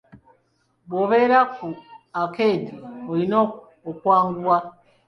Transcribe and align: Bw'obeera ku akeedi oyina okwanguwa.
Bw'obeera 0.87 1.39
ku 1.55 1.67
akeedi 2.21 2.71
oyina 3.11 3.39
okwanguwa. 3.89 4.57